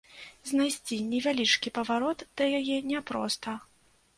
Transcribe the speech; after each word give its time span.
Знайсці 0.51 0.97
невялічкі 1.11 1.73
паварот 1.77 2.25
да 2.41 2.51
яе 2.61 2.77
няпроста. 2.93 3.55